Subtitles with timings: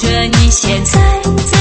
[0.00, 1.20] 着你现在。
[1.22, 1.59] 在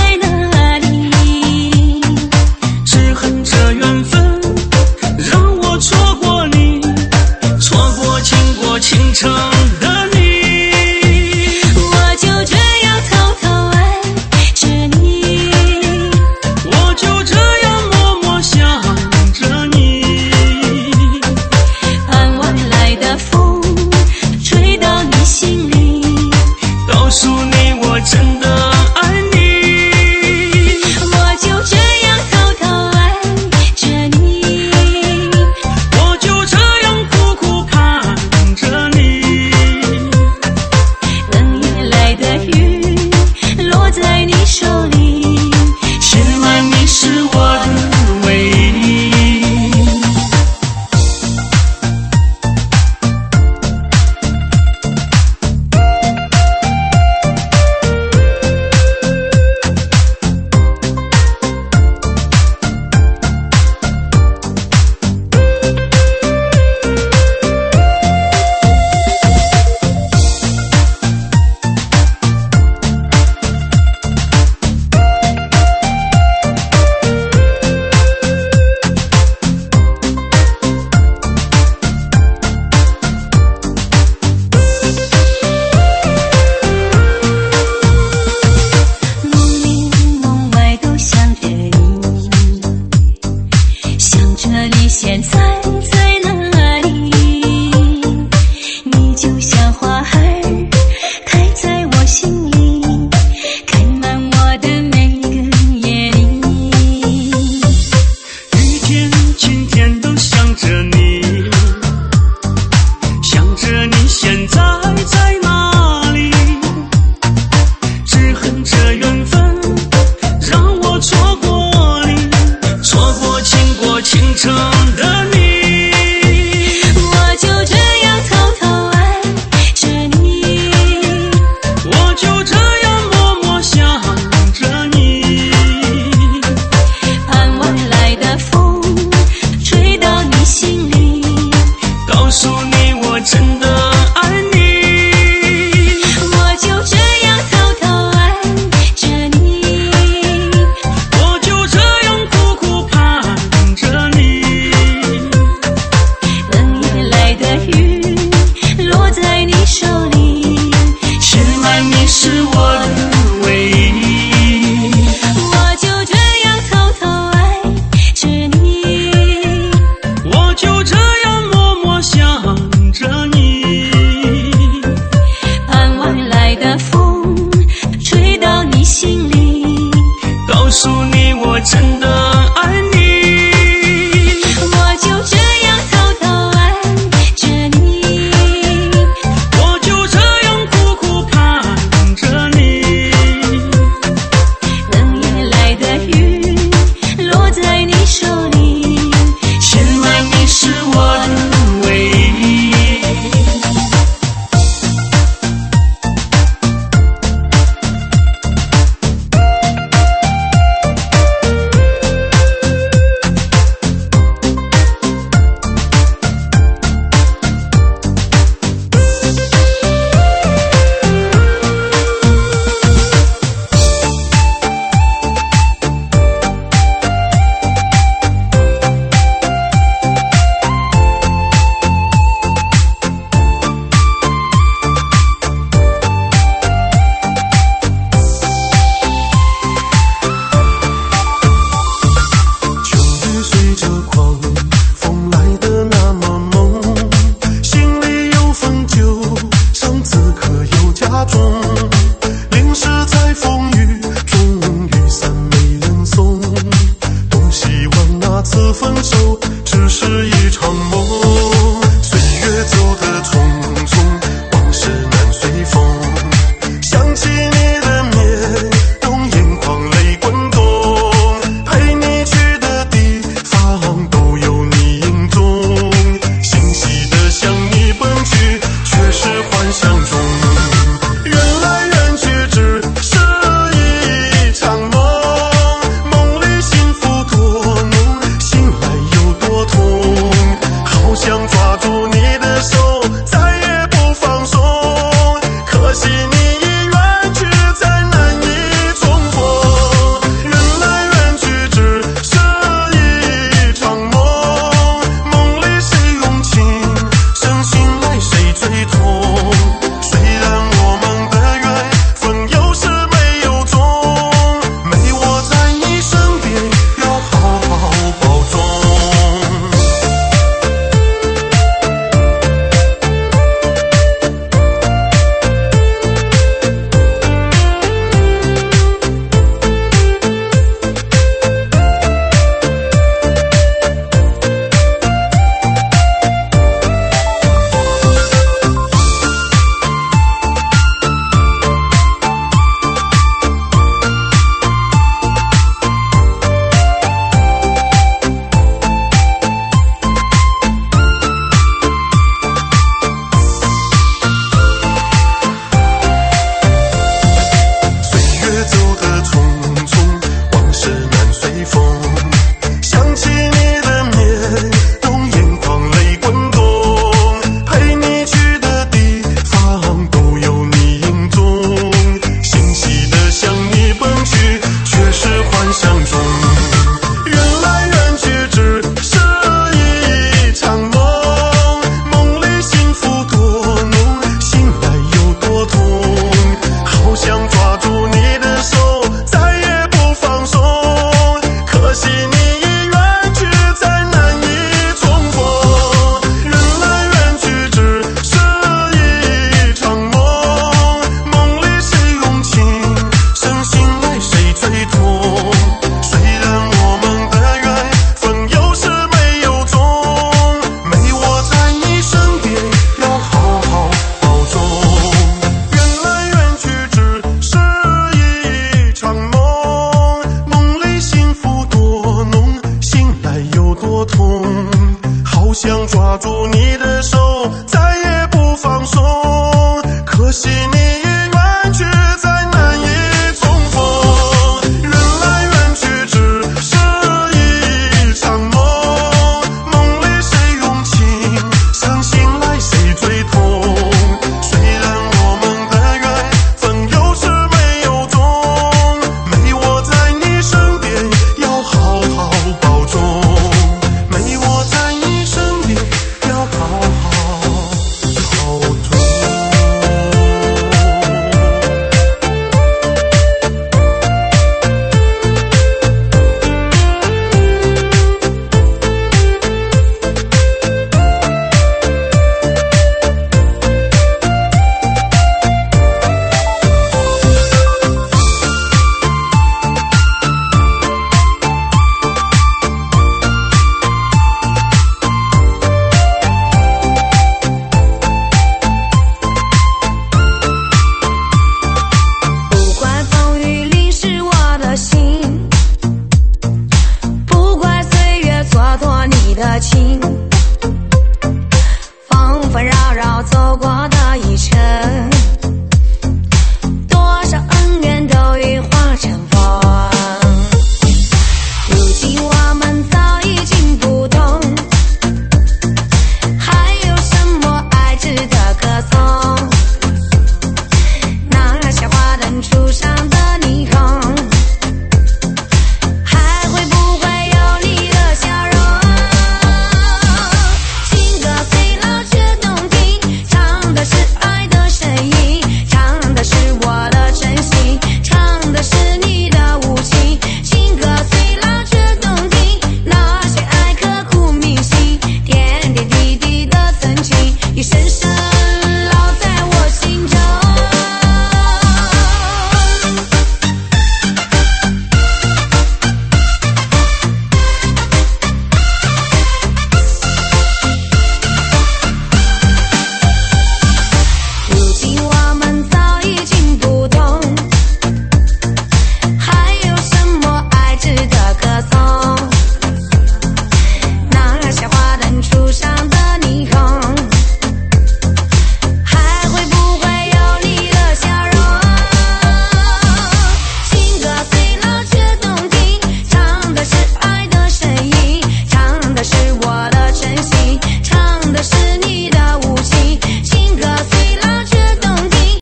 [426.22, 426.59] fortuna